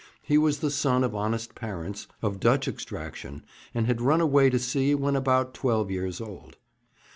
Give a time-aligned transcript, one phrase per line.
[0.23, 4.57] He was the son of honest parents, of Dutch extraction, and had run away to
[4.57, 6.57] sea when about twelve years old.